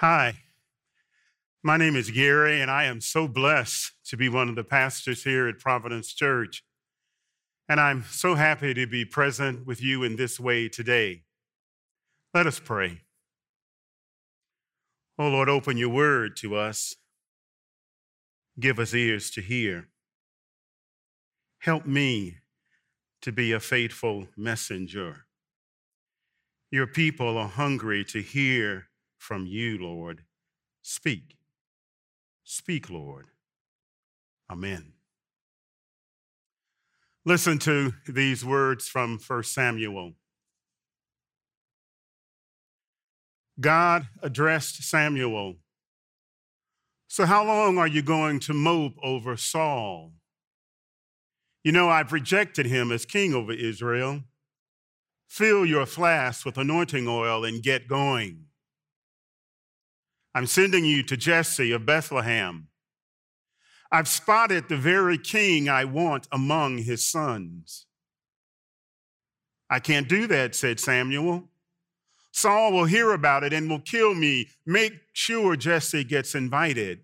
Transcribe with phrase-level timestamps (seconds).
[0.00, 0.44] Hi,
[1.60, 5.24] my name is Gary, and I am so blessed to be one of the pastors
[5.24, 6.62] here at Providence Church.
[7.68, 11.24] And I'm so happy to be present with you in this way today.
[12.32, 13.00] Let us pray.
[15.18, 16.94] Oh Lord, open your word to us.
[18.60, 19.88] Give us ears to hear.
[21.58, 22.36] Help me
[23.22, 25.24] to be a faithful messenger.
[26.70, 28.87] Your people are hungry to hear
[29.18, 30.22] from you, Lord.
[30.80, 31.36] Speak.
[32.44, 33.26] Speak, Lord.
[34.50, 34.92] Amen.
[37.24, 40.14] Listen to these words from 1 Samuel.
[43.60, 45.56] God addressed Samuel.
[47.08, 50.12] So, how long are you going to mope over Saul?
[51.64, 54.20] You know, I've rejected him as king over Israel.
[55.26, 58.47] Fill your flask with anointing oil and get going.
[60.38, 62.68] I'm sending you to Jesse of Bethlehem.
[63.90, 67.86] I've spotted the very king I want among his sons.
[69.68, 71.48] I can't do that, said Samuel.
[72.30, 74.46] Saul will hear about it and will kill me.
[74.64, 77.00] Make sure Jesse gets invited.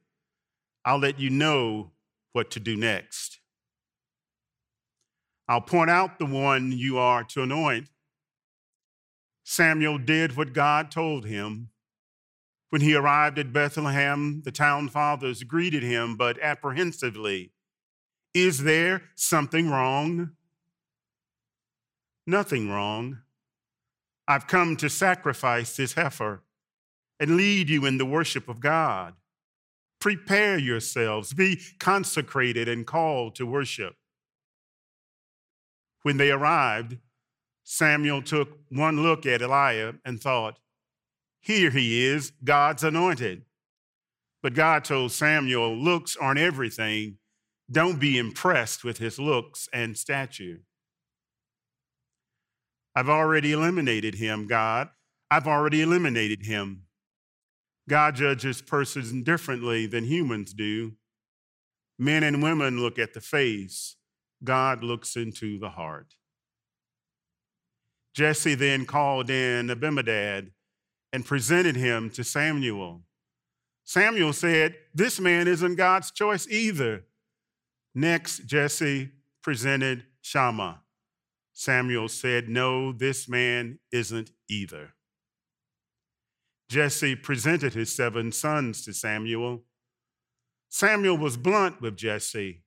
[0.85, 1.91] I'll let you know
[2.35, 3.41] what to do next.
[5.49, 7.89] I'll point out the one you are to anoint.
[9.43, 11.71] Samuel did what God told him.
[12.75, 17.53] When he arrived at Bethlehem, the town fathers greeted him, but apprehensively.
[18.35, 20.33] Is there something wrong?
[22.27, 23.19] Nothing wrong.
[24.27, 26.43] I've come to sacrifice this heifer
[27.21, 29.15] and lead you in the worship of God.
[30.01, 33.95] Prepare yourselves, be consecrated and called to worship.
[36.03, 36.97] When they arrived,
[37.63, 40.59] Samuel took one look at Eliab and thought,
[41.45, 43.43] here he is, God's anointed.
[44.43, 47.19] But God told Samuel, looks aren't everything.
[47.71, 50.63] Don't be impressed with his looks and stature.
[52.97, 54.89] I've already eliminated him, God.
[55.31, 56.85] I've already eliminated him.
[57.91, 60.93] God judges persons differently than humans do.
[61.99, 63.97] Men and women look at the face,
[64.43, 66.15] God looks into the heart.
[68.15, 70.49] Jesse then called in Abinadab
[71.15, 73.01] and presented him to Samuel.
[73.85, 77.05] Samuel said, This man isn't God's choice either.
[77.95, 79.11] Next, Jesse
[79.41, 80.81] presented Shammah.
[81.53, 84.95] Samuel said, No, this man isn't either.
[86.69, 89.63] Jesse presented his seven sons to Samuel.
[90.69, 92.65] Samuel was blunt with Jesse.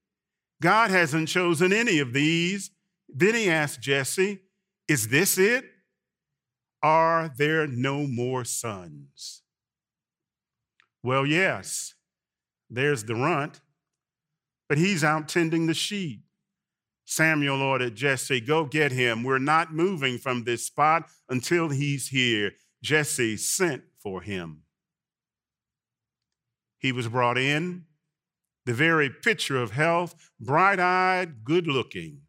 [0.61, 2.71] God hasn't chosen any of these.
[3.09, 4.39] Then he asked Jesse,
[4.87, 5.65] Is this it?
[6.87, 9.41] Are there no more sons?
[11.03, 11.95] Well, yes,
[12.69, 13.59] there's the runt,
[14.69, 16.21] but he's out tending the sheep.
[17.03, 19.25] Samuel ordered Jesse, Go get him.
[19.25, 22.53] We're not moving from this spot until he's here.
[22.81, 24.61] Jesse sent for him.
[26.79, 27.83] He was brought in,
[28.65, 32.21] the very picture of health, bright eyed, good looking.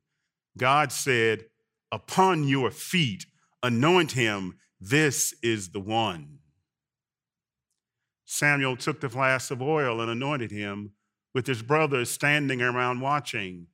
[0.57, 1.45] God said,
[1.93, 3.25] Upon your feet,
[3.63, 6.39] Anoint him, this is the one.
[8.25, 10.93] Samuel took the flask of oil and anointed him,
[11.35, 13.67] with his brothers standing around watching.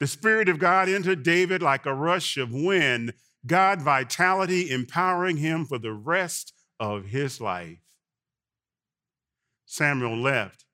[0.00, 3.14] The Spirit of God entered David like a rush of wind,
[3.46, 7.78] God vitality empowering him for the rest of his life.
[9.64, 10.64] Samuel left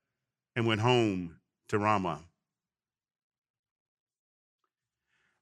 [0.56, 1.36] and went home
[1.68, 2.24] to Ramah.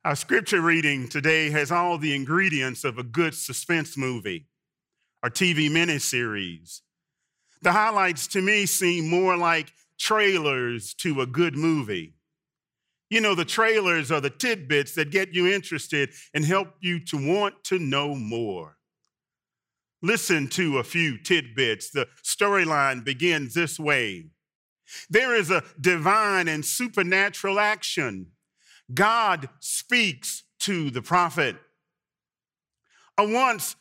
[0.03, 4.47] Our scripture reading today has all the ingredients of a good suspense movie
[5.23, 6.81] or TV miniseries.
[7.61, 12.15] The highlights to me seem more like trailers to a good movie.
[13.11, 17.19] You know, the trailers are the tidbits that get you interested and help you to
[17.19, 18.79] want to know more.
[20.01, 21.91] Listen to a few tidbits.
[21.91, 24.31] The storyline begins this way
[25.11, 28.29] There is a divine and supernatural action
[28.93, 31.57] God speaks to the prophet.
[33.19, 33.77] A once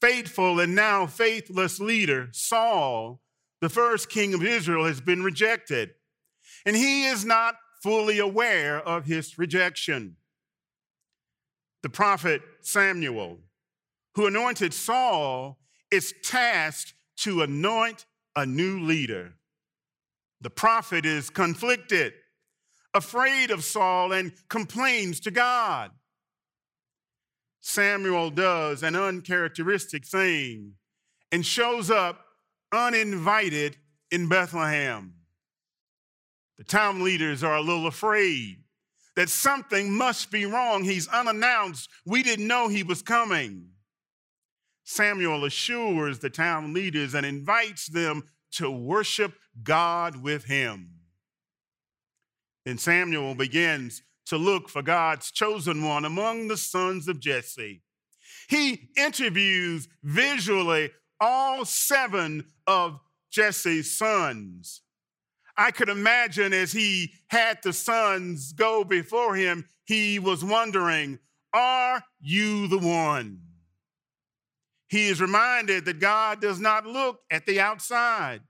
[0.00, 3.20] faithful and now faithless leader, Saul,
[3.60, 5.90] the first king of Israel, has been rejected.
[6.66, 10.16] And he is not fully aware of his rejection.
[11.82, 13.38] The prophet Samuel,
[14.14, 15.58] who anointed Saul,
[15.90, 18.06] is tasked to anoint
[18.36, 19.34] a new leader.
[20.40, 22.14] The prophet is conflicted
[22.94, 25.90] afraid of Saul and complains to God.
[27.60, 30.74] Samuel does an uncharacteristic thing
[31.30, 32.24] and shows up
[32.72, 33.76] uninvited
[34.10, 35.14] in Bethlehem.
[36.58, 38.58] The town leaders are a little afraid
[39.16, 40.84] that something must be wrong.
[40.84, 41.88] He's unannounced.
[42.04, 43.68] We didn't know he was coming.
[44.84, 51.01] Samuel assures the town leaders and invites them to worship God with him.
[52.64, 57.82] And Samuel begins to look for God's chosen one among the sons of Jesse.
[58.48, 63.00] He interviews visually all seven of
[63.30, 64.82] Jesse's sons.
[65.56, 71.18] I could imagine as he had the sons go before him, he was wondering,
[71.52, 73.40] Are you the one?
[74.88, 78.42] He is reminded that God does not look at the outside.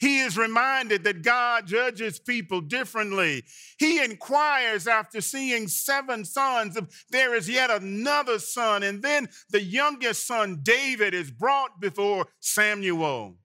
[0.00, 3.44] He is reminded that God judges people differently.
[3.78, 8.82] He inquires after seeing seven sons if there is yet another son.
[8.82, 13.36] And then the youngest son, David, is brought before Samuel.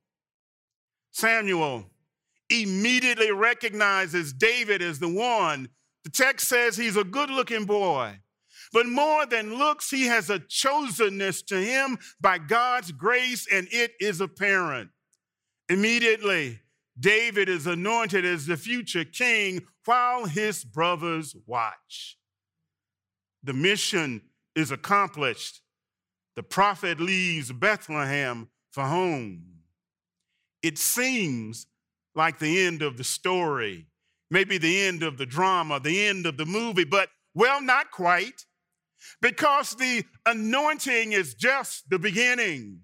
[1.12, 1.90] Samuel
[2.50, 5.68] immediately recognizes David as the one.
[6.06, 8.20] The text says he's a good looking boy.
[8.72, 13.92] But more than looks, he has a chosenness to him by God's grace, and it
[14.00, 14.90] is apparent.
[15.70, 16.60] Immediately,
[17.00, 22.18] David is anointed as the future king while his brothers watch.
[23.44, 24.22] The mission
[24.56, 25.62] is accomplished.
[26.36, 29.44] The prophet leaves Bethlehem for home.
[30.62, 31.68] It seems
[32.16, 33.88] like the end of the story,
[34.32, 38.46] maybe the end of the drama, the end of the movie, but well, not quite,
[39.22, 42.80] because the anointing is just the beginning.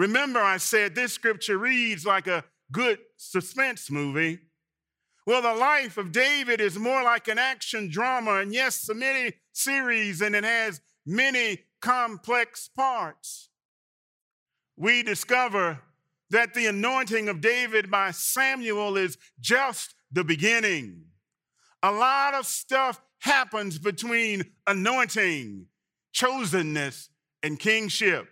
[0.00, 2.42] Remember, I said this scripture reads like a
[2.72, 4.38] good suspense movie.
[5.26, 9.34] Well, the life of David is more like an action drama, and yes, a mini
[9.52, 13.50] series, and it has many complex parts.
[14.74, 15.80] We discover
[16.30, 21.02] that the anointing of David by Samuel is just the beginning.
[21.82, 25.66] A lot of stuff happens between anointing,
[26.14, 27.08] chosenness,
[27.42, 28.26] and kingship.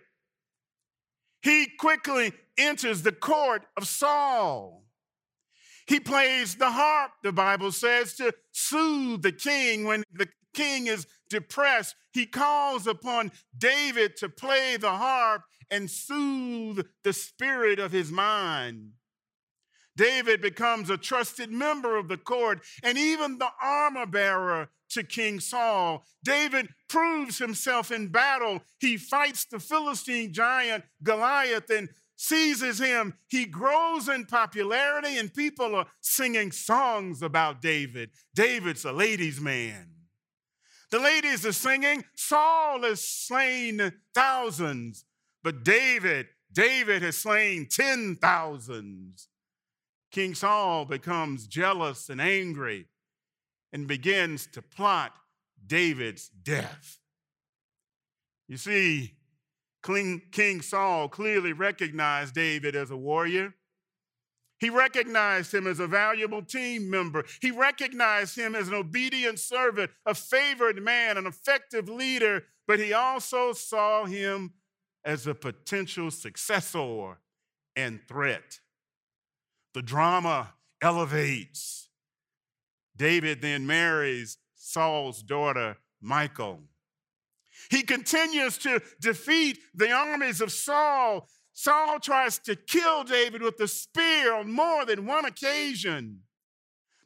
[1.41, 4.85] He quickly enters the court of Saul.
[5.87, 11.07] He plays the harp, the Bible says, to soothe the king when the king is
[11.29, 11.95] depressed.
[12.11, 18.91] He calls upon David to play the harp and soothe the spirit of his mind.
[19.95, 25.39] David becomes a trusted member of the court and even the armor bearer to King
[25.39, 26.03] Saul.
[26.23, 28.61] David proves himself in battle.
[28.79, 33.13] He fights the Philistine giant Goliath and seizes him.
[33.27, 38.09] He grows in popularity, and people are singing songs about David.
[38.35, 39.87] David's a ladies' man.
[40.91, 45.05] The ladies are singing, Saul has slain thousands,
[45.43, 49.27] but David, David has slain ten thousands.
[50.11, 52.87] King Saul becomes jealous and angry
[53.71, 55.13] and begins to plot
[55.65, 56.99] David's death.
[58.47, 59.13] You see,
[59.83, 63.53] King Saul clearly recognized David as a warrior.
[64.59, 67.23] He recognized him as a valuable team member.
[67.41, 72.91] He recognized him as an obedient servant, a favored man, an effective leader, but he
[72.91, 74.53] also saw him
[75.05, 77.19] as a potential successor
[77.75, 78.59] and threat.
[79.73, 81.88] The drama elevates.
[82.99, 86.59] David then marries Saul's daughter, Michal.
[87.71, 91.29] He continues to defeat the armies of Saul.
[91.53, 96.19] Saul tries to kill David with a spear on more than one occasion.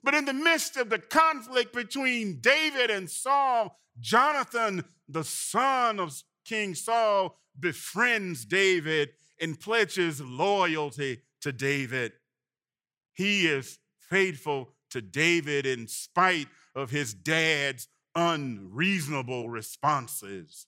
[0.04, 6.14] But in the midst of the conflict between David and Saul, Jonathan, the son of
[6.44, 9.10] King Saul, befriends David
[9.40, 12.14] and pledges loyalty to David.
[13.14, 20.68] He is faithful to David in spite of his dad's unreasonable responses.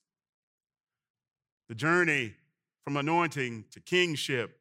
[1.68, 2.34] The journey
[2.84, 4.58] from anointing to kingship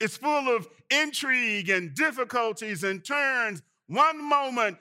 [0.00, 3.62] is full of intrigue and difficulties and turns.
[3.86, 4.78] One moment,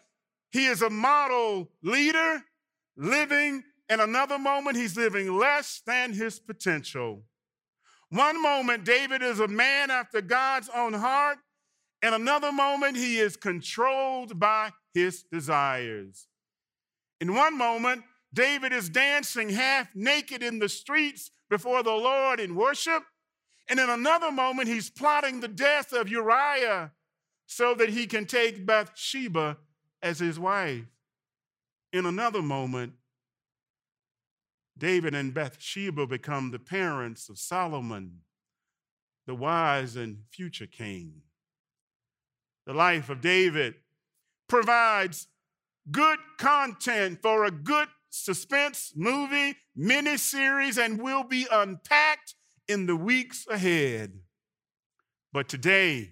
[0.51, 2.43] he is a model leader
[2.95, 7.21] living, and another moment, he's living less than his potential.
[8.09, 11.37] One moment, David is a man after God's own heart,
[12.07, 16.27] in another moment, he is controlled by his desires.
[17.19, 22.55] In one moment, David is dancing half naked in the streets before the Lord in
[22.55, 23.03] worship.
[23.69, 26.91] And in another moment, he's plotting the death of Uriah
[27.45, 29.57] so that he can take Bathsheba
[30.01, 30.85] as his wife.
[31.91, 32.93] In another moment,
[34.77, 38.19] David and Bathsheba become the parents of Solomon,
[39.25, 41.23] the wise and future king.
[42.67, 43.75] The life of David
[44.49, 45.27] provides
[45.89, 52.35] good content for a good suspense movie, miniseries, and will be unpacked
[52.67, 54.19] in the weeks ahead.
[55.31, 56.11] But today,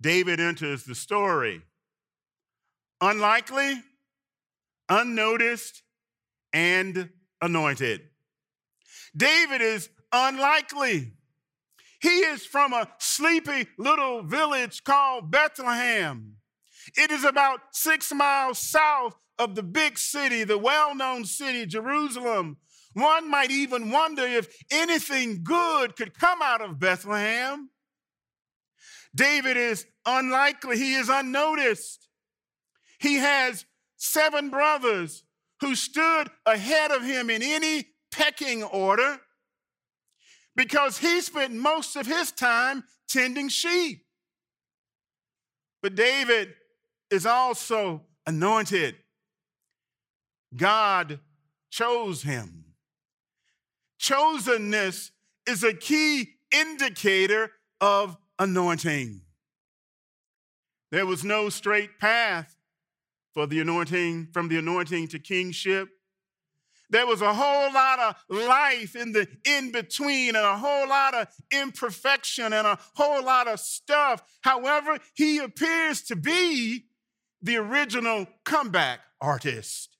[0.00, 1.62] David enters the story
[3.00, 3.80] unlikely,
[4.88, 5.84] unnoticed,
[6.52, 8.00] and anointed.
[9.16, 11.12] David is unlikely.
[12.00, 16.36] He is from a sleepy little village called Bethlehem.
[16.96, 22.56] It is about six miles south of the big city, the well known city, Jerusalem.
[22.94, 27.70] One might even wonder if anything good could come out of Bethlehem.
[29.14, 32.08] David is unlikely, he is unnoticed.
[32.98, 33.66] He has
[33.96, 35.24] seven brothers
[35.60, 39.20] who stood ahead of him in any pecking order
[40.60, 44.04] because he spent most of his time tending sheep.
[45.82, 46.52] But David
[47.10, 48.96] is also anointed.
[50.54, 51.18] God
[51.70, 52.66] chose him.
[53.98, 55.12] Chosenness
[55.48, 59.22] is a key indicator of anointing.
[60.90, 62.54] There was no straight path
[63.32, 65.88] for the anointing, from the anointing to kingship.
[66.90, 71.14] There was a whole lot of life in the in between and a whole lot
[71.14, 74.22] of imperfection and a whole lot of stuff.
[74.42, 76.86] However, he appears to be
[77.42, 79.96] the original comeback artist.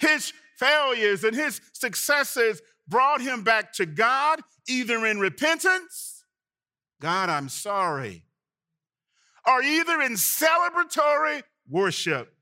[0.00, 6.24] His failures and his successes brought him back to God, either in repentance,
[7.00, 8.24] God, I'm sorry,
[9.46, 12.34] or either in celebratory worship.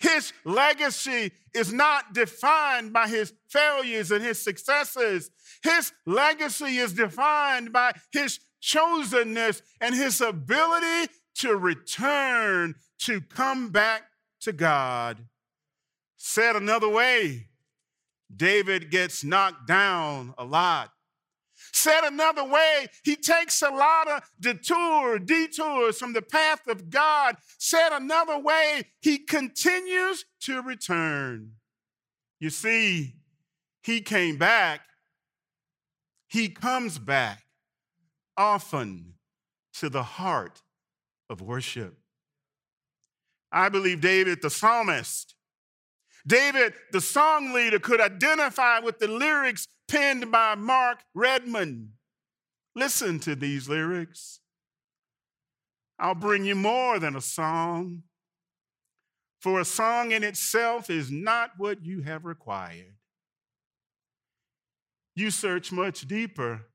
[0.00, 5.30] His legacy is not defined by his failures and his successes.
[5.62, 14.04] His legacy is defined by his chosenness and his ability to return, to come back
[14.40, 15.26] to God.
[16.16, 17.48] Said another way,
[18.34, 20.92] David gets knocked down a lot.
[21.80, 27.36] Said another way, he takes a lot of detour, detours from the path of God.
[27.56, 31.52] Said another way, he continues to return.
[32.38, 33.14] You see,
[33.82, 34.82] he came back,
[36.28, 37.44] he comes back
[38.36, 39.14] often
[39.78, 40.60] to the heart
[41.30, 41.96] of worship.
[43.50, 45.34] I believe David, the psalmist,
[46.26, 51.94] David, the song leader, could identify with the lyrics penned by Mark Redman.
[52.76, 54.38] Listen to these lyrics.
[55.98, 58.04] I'll bring you more than a song,
[59.40, 62.94] for a song in itself is not what you have required.
[65.16, 66.66] You search much deeper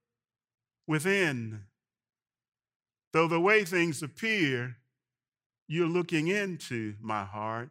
[0.86, 1.62] within,
[3.14, 4.76] though the way things appear,
[5.68, 7.70] you're looking into my heart.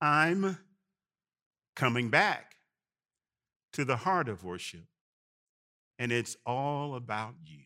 [0.00, 0.58] I'm
[1.76, 2.51] coming back
[3.72, 4.86] to the heart of worship,
[5.98, 7.64] and it's all about you.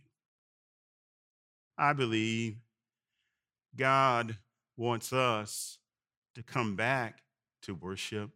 [1.76, 2.56] I believe
[3.76, 4.38] God
[4.76, 5.78] wants us
[6.34, 7.22] to come back
[7.62, 8.30] to worship,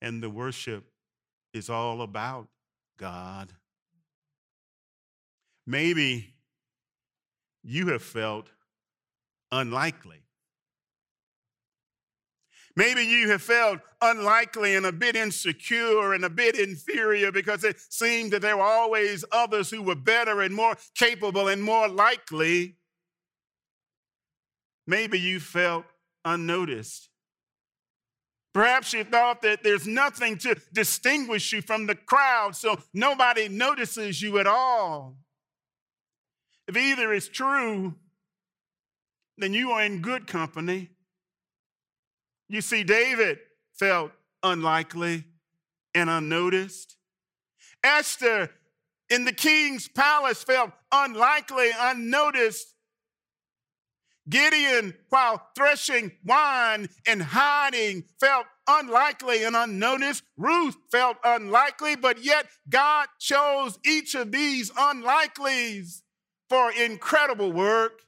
[0.00, 0.84] and the worship
[1.52, 2.48] is all about
[2.98, 3.52] God.
[5.66, 6.34] Maybe
[7.62, 8.48] you have felt
[9.52, 10.21] unlikely
[12.74, 17.78] Maybe you have felt unlikely and a bit insecure and a bit inferior because it
[17.78, 22.76] seemed that there were always others who were better and more capable and more likely.
[24.86, 25.84] Maybe you felt
[26.24, 27.08] unnoticed.
[28.54, 34.20] Perhaps you thought that there's nothing to distinguish you from the crowd, so nobody notices
[34.20, 35.16] you at all.
[36.68, 37.94] If either is true,
[39.38, 40.90] then you are in good company.
[42.52, 43.38] You see, David
[43.72, 45.24] felt unlikely
[45.94, 46.98] and unnoticed.
[47.82, 48.50] Esther
[49.08, 52.74] in the king's palace felt unlikely, unnoticed.
[54.28, 60.22] Gideon, while threshing wine and hiding, felt unlikely and unnoticed.
[60.36, 66.02] Ruth felt unlikely, but yet God chose each of these unlikelies
[66.50, 68.02] for incredible work.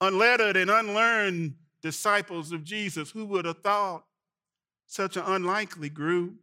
[0.00, 3.10] Unlettered and unlearned disciples of Jesus.
[3.10, 4.04] Who would have thought
[4.86, 6.34] such an unlikely group?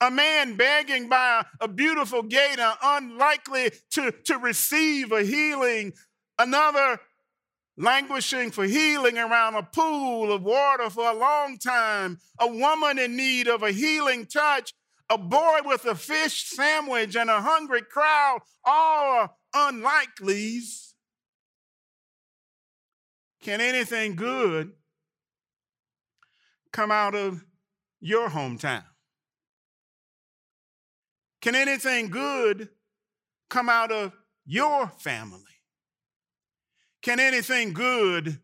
[0.00, 5.92] A man begging by a beautiful gate, uh, unlikely to, to receive a healing.
[6.38, 7.00] Another
[7.76, 12.18] languishing for healing around a pool of water for a long time.
[12.38, 14.72] A woman in need of a healing touch.
[15.10, 20.89] a boy with a fish sandwich and a hungry crowd, all unlikelies.
[23.42, 24.72] Can anything good
[26.72, 27.44] come out of
[28.00, 28.84] your hometown?
[31.40, 32.68] Can anything good
[33.48, 34.12] come out of
[34.44, 35.40] your family?
[37.02, 38.40] Can anything good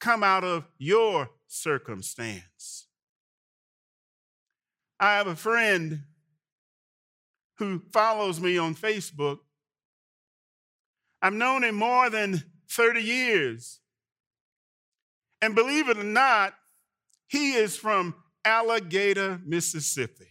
[0.00, 2.86] come out of your circumstance?
[4.98, 6.04] I have a friend
[7.58, 9.38] who follows me on Facebook.
[11.20, 13.81] I've known him more than 30 years.
[15.42, 16.54] And believe it or not,
[17.28, 20.28] he is from Alligator, Mississippi.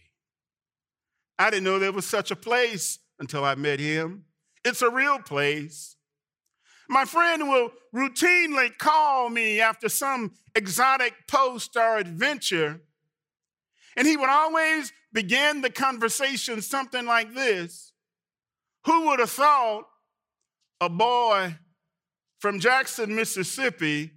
[1.38, 4.24] I didn't know there was such a place until I met him.
[4.64, 5.96] It's a real place.
[6.88, 12.80] My friend will routinely call me after some exotic post or adventure
[13.96, 17.92] and he would always begin the conversation something like this
[18.86, 19.84] Who would have thought
[20.80, 21.56] a boy
[22.40, 24.10] from Jackson, Mississippi,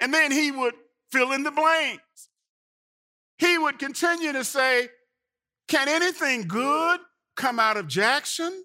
[0.00, 0.74] and then he would
[1.10, 2.28] fill in the blanks?
[3.38, 4.88] He would continue to say,
[5.68, 7.00] Can anything good
[7.36, 8.64] come out of Jackson?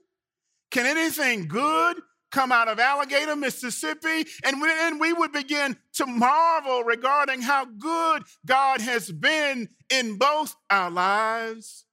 [0.72, 1.98] Can anything good
[2.36, 8.24] come out of Alligator, Mississippi, and then we would begin to marvel regarding how good
[8.46, 11.86] God has been in both our lives.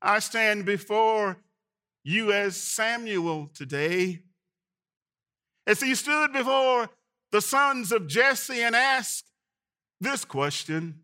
[0.00, 1.36] I stand before
[2.02, 4.20] you as Samuel today.
[5.66, 6.88] As he stood before
[7.30, 9.30] the sons of Jesse and asked
[10.00, 11.00] this question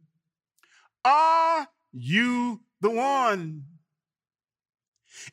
[1.05, 3.65] Are you the one?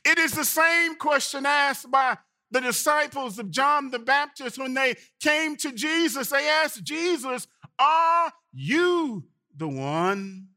[0.06, 2.18] It is the same question asked by
[2.52, 6.30] the disciples of John the Baptist when they came to Jesus.
[6.30, 7.48] They asked Jesus,
[7.80, 10.48] Are you the one?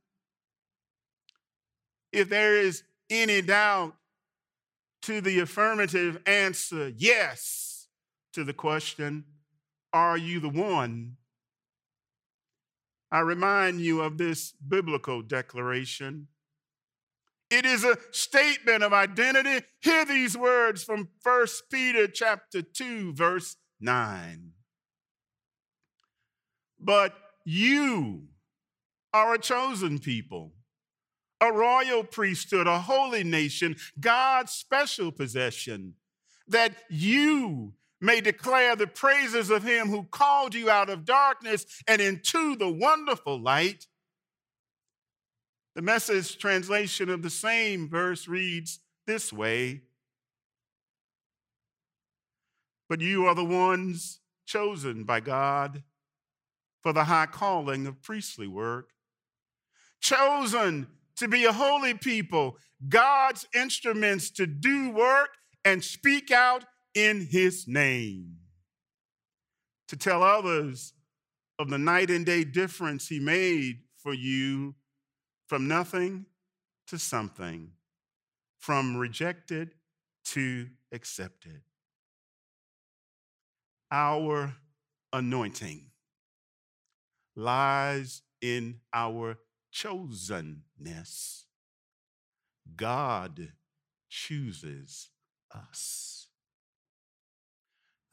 [2.12, 3.95] If there is any doubt
[5.02, 7.88] to the affirmative answer, yes,
[8.33, 9.25] to the question,
[9.96, 11.16] Are you the one?
[13.11, 16.28] I remind you of this biblical declaration
[17.48, 19.64] it is a statement of identity.
[19.80, 24.50] Hear these words from 1 Peter chapter 2 verse 9.
[26.78, 27.14] But
[27.46, 28.24] you
[29.14, 30.52] are a chosen people,
[31.40, 35.94] a royal priesthood, a holy nation, God's special possession,
[36.48, 37.72] that you
[38.07, 42.71] may declare the praises of him who called you out of darkness and into the
[42.71, 43.87] wonderful light.
[45.75, 49.83] The message translation of the same verse reads this way
[52.88, 55.83] But you are the ones chosen by God
[56.83, 58.90] for the high calling of priestly work,
[60.01, 62.57] chosen to be a holy people,
[62.88, 65.31] God's instruments to do work
[65.64, 66.64] and speak out
[66.96, 68.38] in his name,
[69.87, 70.94] to tell others
[71.59, 74.74] of the night and day difference he made for you
[75.46, 76.24] from nothing
[76.88, 77.70] to something,
[78.59, 79.74] from rejected
[80.24, 81.61] to accepted.
[83.90, 84.54] Our
[85.12, 85.90] anointing
[87.37, 89.38] lies in our
[89.72, 91.44] chosenness.
[92.74, 93.52] God
[94.09, 95.11] chooses
[95.54, 96.25] us.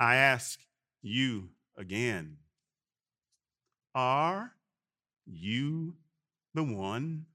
[0.04, 0.60] I ask
[1.02, 2.36] you again
[3.96, 4.52] are
[5.26, 5.96] you
[6.54, 7.26] the one.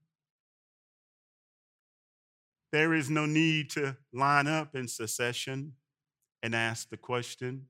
[2.71, 5.73] There is no need to line up in succession
[6.43, 7.65] and ask the question.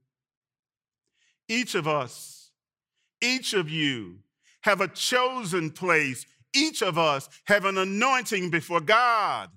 [1.48, 2.52] Each of us,
[3.22, 4.20] each of you
[4.64, 6.26] have a chosen place.
[6.54, 9.50] Each of us have an anointing before God.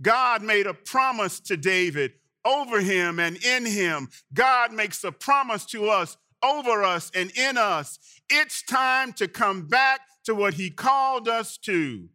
[0.00, 2.12] God made a promise to David
[2.44, 4.08] over him and in him.
[4.32, 7.98] God makes a promise to us over us and in us.
[8.28, 12.08] It's time to come back to what he called us to.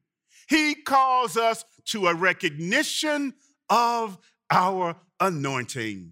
[0.49, 3.33] He calls us to a recognition
[3.69, 4.17] of
[4.49, 6.11] our anointing.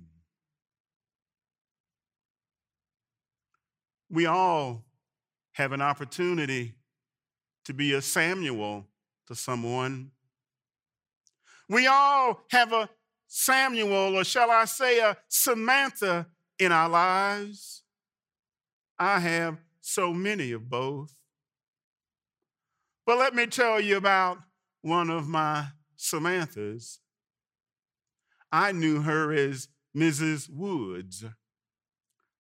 [4.09, 4.85] We all
[5.53, 6.75] have an opportunity
[7.65, 8.87] to be a Samuel
[9.27, 10.11] to someone.
[11.67, 12.89] We all have a
[13.37, 16.25] Samuel, or shall I say, a Samantha
[16.57, 17.83] in our lives.
[18.97, 21.13] I have so many of both.
[23.05, 24.37] But let me tell you about
[24.83, 25.67] one of my
[25.97, 26.99] Samanthas.
[28.53, 30.49] I knew her as Mrs.
[30.49, 31.25] Woods.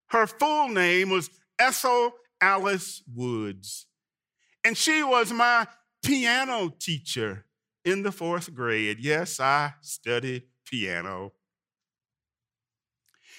[0.07, 1.29] Her full name was
[1.59, 3.85] Ethel Alice Woods,
[4.63, 5.67] and she was my
[6.01, 7.47] piano teacher
[7.83, 8.99] in the fourth grade.
[9.01, 10.43] Yes, I studied
[10.75, 11.31] piano.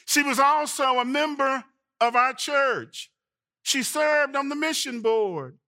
[0.06, 1.64] She was also a member
[2.00, 3.10] of our church.
[3.62, 5.58] She served on the mission board.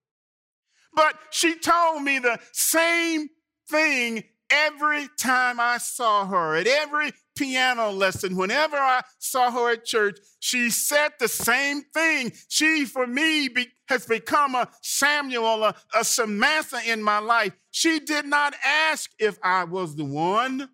[0.93, 3.29] But she told me the same
[3.69, 9.85] thing every time I saw her, at every piano lesson, whenever I saw her at
[9.85, 12.31] church, she said the same thing.
[12.47, 17.53] She, for me, be, has become a Samuel, a, a Samantha in my life.
[17.69, 20.69] She did not ask if I was the one.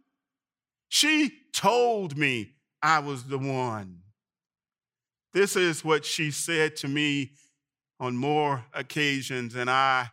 [0.95, 4.03] She told me I was the one.
[5.33, 7.33] This is what she said to me
[7.99, 10.11] on more occasions than I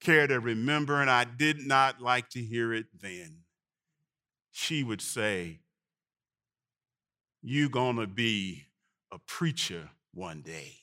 [0.00, 3.38] care to remember, and I did not like to hear it then.
[4.52, 5.58] She would say,
[7.42, 8.66] You gonna be
[9.10, 10.76] a preacher one day.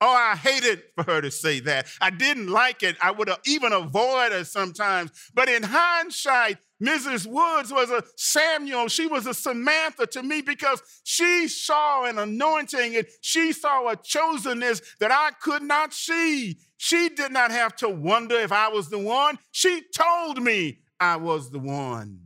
[0.00, 1.86] Oh, I hated for her to say that.
[2.00, 2.96] I didn't like it.
[3.00, 5.12] I would even avoid her sometimes.
[5.32, 7.26] But in hindsight, Mrs.
[7.26, 8.88] Woods was a Samuel.
[8.88, 13.96] She was a Samantha to me because she saw an anointing and she saw a
[13.96, 16.58] chosenness that I could not see.
[16.76, 19.38] She did not have to wonder if I was the one.
[19.52, 22.20] She told me I was the one.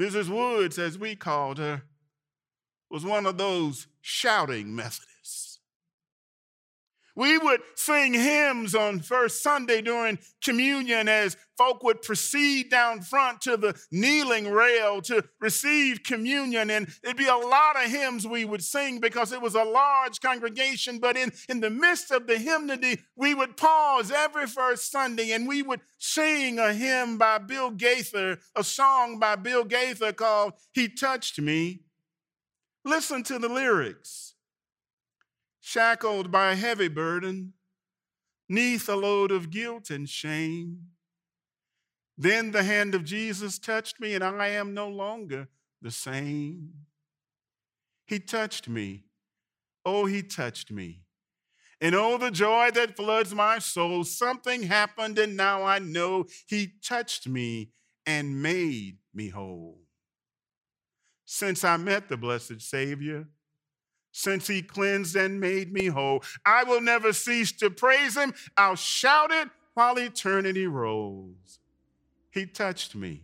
[0.00, 0.28] Mrs.
[0.28, 1.82] Woods, as we called her,
[2.90, 5.07] was one of those shouting Methodists.
[7.18, 13.40] We would sing hymns on first Sunday during communion as folk would proceed down front
[13.40, 16.70] to the kneeling rail to receive communion.
[16.70, 20.20] And it'd be a lot of hymns we would sing because it was a large
[20.20, 21.00] congregation.
[21.00, 25.48] But in, in the midst of the hymnody, we would pause every first Sunday and
[25.48, 30.88] we would sing a hymn by Bill Gaither, a song by Bill Gaither called He
[30.88, 31.80] Touched Me.
[32.84, 34.34] Listen to the lyrics
[35.68, 37.52] shackled by a heavy burden,
[38.48, 40.78] neath a load of guilt and shame.
[42.16, 45.48] Then the hand of Jesus touched me, and I am no longer
[45.82, 46.70] the same.
[48.06, 49.04] He touched me.
[49.84, 51.02] Oh, he touched me.
[51.82, 54.04] And oh, the joy that floods my soul.
[54.04, 57.72] Something happened, and now I know he touched me
[58.06, 59.82] and made me whole.
[61.26, 63.28] Since I met the blessed Savior,
[64.18, 66.24] since he cleansed and made me whole.
[66.44, 68.34] I will never cease to praise him.
[68.56, 71.60] I'll shout it while eternity rolls.
[72.32, 73.22] He touched me.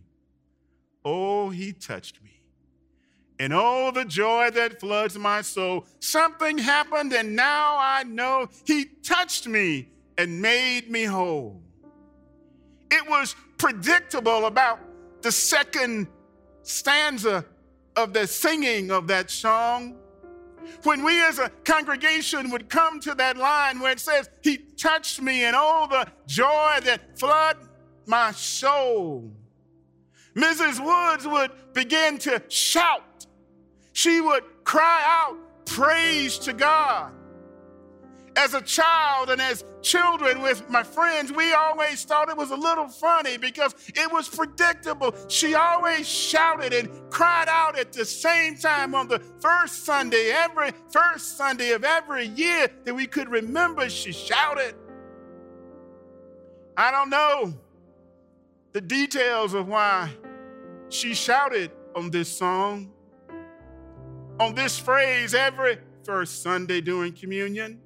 [1.03, 2.39] Oh, he touched me.
[3.39, 5.85] And oh, the joy that floods my soul.
[5.99, 11.61] Something happened, and now I know he touched me and made me whole.
[12.89, 14.79] It was predictable about
[15.21, 16.07] the second
[16.63, 17.43] stanza
[17.97, 19.97] of the singing of that song
[20.83, 25.21] when we as a congregation would come to that line where it says, He touched
[25.21, 27.57] me, and all the joy that flood
[28.05, 29.31] my soul,
[30.35, 30.83] Mrs.
[30.83, 33.25] Woods would begin to shout.
[33.93, 37.13] She would cry out praise to God
[38.37, 42.55] as a child and as children with my friends, we always thought it was a
[42.55, 45.15] little funny because it was predictable.
[45.29, 50.71] She always shouted and cried out at the same time on the first Sunday, every
[50.91, 54.75] first Sunday of every year that we could remember, she shouted.
[56.77, 57.53] I don't know
[58.73, 60.11] the details of why
[60.89, 62.91] she shouted on this song,
[64.39, 67.79] on this phrase every first Sunday during communion.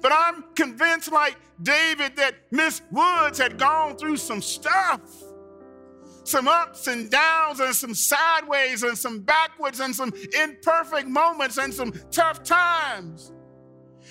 [0.00, 5.00] But I'm convinced, like David, that Miss Woods had gone through some stuff
[6.26, 11.72] some ups and downs, and some sideways, and some backwards, and some imperfect moments, and
[11.72, 13.32] some tough times.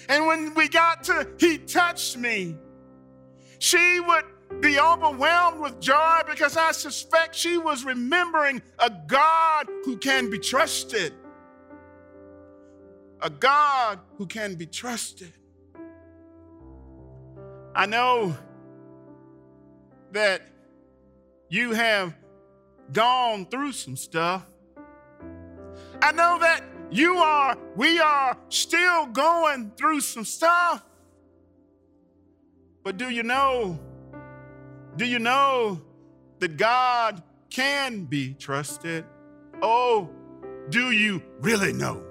[0.07, 2.55] And when we got to He touched me,
[3.59, 4.25] she would
[4.61, 10.37] be overwhelmed with joy because I suspect she was remembering a God who can be
[10.37, 11.13] trusted.
[13.21, 15.33] A God who can be trusted.
[17.75, 18.37] I know
[20.13, 20.41] that
[21.49, 22.15] you have
[22.93, 24.45] gone through some stuff.
[26.01, 30.85] I know that you are, we are still going through some stuff.
[32.81, 33.77] But do you know,
[34.95, 35.81] do you know
[36.39, 39.03] that God can be trusted?
[39.61, 40.09] Oh,
[40.69, 42.01] do you really know?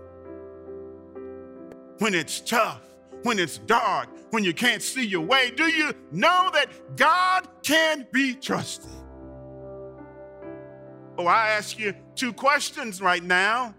[2.01, 2.83] When it's tough,
[3.25, 5.51] when it's dark, when you can't see your way?
[5.51, 8.91] Do you know that God can be trusted?
[11.17, 13.75] Oh, I ask you two questions right now.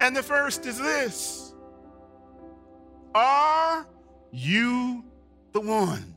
[0.00, 1.52] And the first is this
[3.14, 3.86] Are
[4.30, 5.04] you
[5.52, 6.14] the one?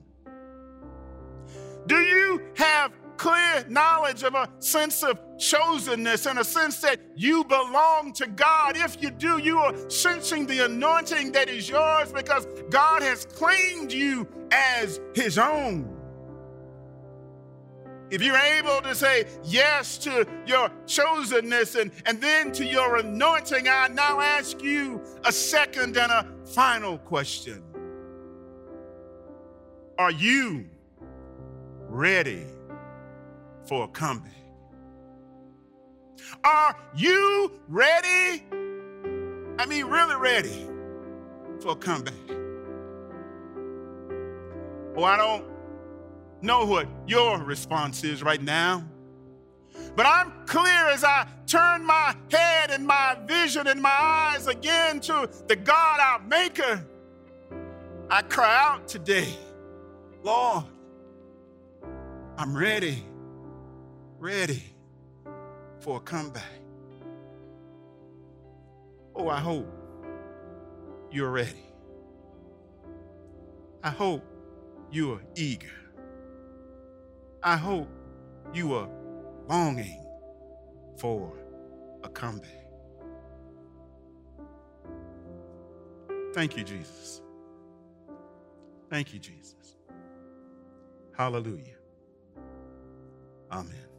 [1.87, 7.43] Do you have clear knowledge of a sense of chosenness and a sense that you
[7.43, 8.77] belong to God.
[8.77, 13.91] If you do, you are sensing the anointing that is yours because God has claimed
[13.91, 15.91] you as His own.
[18.11, 23.67] If you're able to say yes to your chosenness and, and then to your anointing,
[23.67, 27.63] I now ask you a second and a final question
[29.97, 30.65] Are you
[31.87, 32.45] ready
[33.65, 34.31] for a comeback?
[36.43, 38.43] Are you ready?
[39.57, 40.67] I mean, really ready
[41.59, 42.13] for a comeback?
[44.97, 45.45] Oh, I don't
[46.41, 48.83] know what your response is right now.
[49.95, 54.99] But I'm clear as I turn my head and my vision and my eyes again
[55.01, 56.85] to the God, our Maker.
[58.09, 59.27] I cry out today,
[60.23, 60.65] Lord,
[62.37, 63.03] I'm ready,
[64.19, 64.63] ready
[65.79, 66.43] for a comeback.
[69.15, 69.67] Oh, I hope
[71.11, 71.63] you're ready.
[73.83, 74.23] I hope
[74.91, 75.67] you are eager.
[77.43, 77.89] I hope
[78.53, 78.89] you are
[79.47, 80.03] longing
[80.97, 81.31] for
[82.03, 82.49] a comeback.
[86.33, 87.21] Thank you, Jesus.
[88.89, 89.77] Thank you, Jesus.
[91.15, 91.77] Hallelujah.
[93.51, 93.94] Amen.